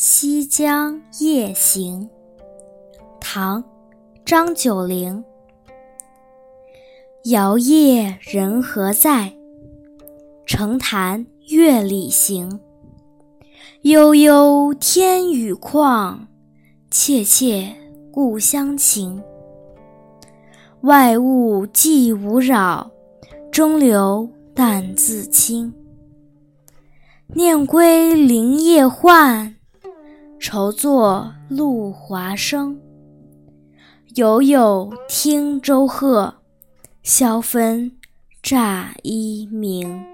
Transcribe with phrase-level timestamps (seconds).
[0.00, 2.02] 西江夜行》
[3.20, 3.60] 唐·
[4.24, 5.24] 张九龄。
[7.24, 9.34] 摇曳人何在？
[10.46, 12.60] 澄潭月里行。
[13.82, 16.16] 悠悠天宇旷，
[16.92, 17.74] 切切
[18.12, 19.20] 故乡情。
[20.82, 22.88] 外物既无扰，
[23.50, 25.74] 中流淡自清。
[27.34, 29.56] 念归林叶换，
[30.40, 32.80] 愁作露华生。
[34.14, 36.34] 犹有汀洲鹤，
[37.02, 37.92] 萧分
[38.42, 40.04] 乍一鸣。